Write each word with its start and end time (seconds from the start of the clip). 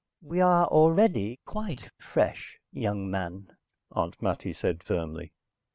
"We 0.23 0.41
are 0.41 0.65
already 0.65 1.39
quite 1.45 1.91
fresh, 1.99 2.57
young 2.73 3.11
man," 3.11 3.55
Aunt 3.91 4.19
Mattie 4.19 4.53
said 4.53 4.81
firmly. 4.81 5.31